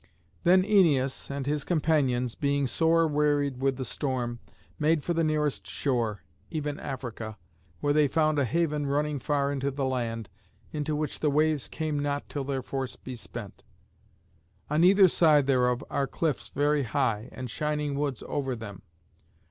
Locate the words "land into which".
9.85-11.19